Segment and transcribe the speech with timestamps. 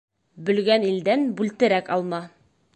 [0.47, 2.23] Бөлгән илдән бүлтерәк алма.